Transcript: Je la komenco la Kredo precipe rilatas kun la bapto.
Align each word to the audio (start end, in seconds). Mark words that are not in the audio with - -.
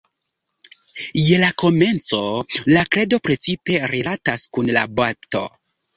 Je 1.23 1.35
la 1.43 1.49
komenco 1.63 2.21
la 2.71 2.85
Kredo 2.97 3.19
precipe 3.29 3.77
rilatas 3.93 4.47
kun 4.57 4.73
la 4.79 4.87
bapto. 5.03 5.45